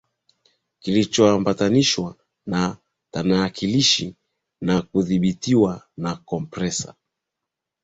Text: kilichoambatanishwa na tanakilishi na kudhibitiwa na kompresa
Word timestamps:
kilichoambatanishwa 0.79 2.15
na 2.45 2.77
tanakilishi 3.11 4.15
na 4.61 4.81
kudhibitiwa 4.81 5.87
na 5.97 6.15
kompresa 6.15 6.95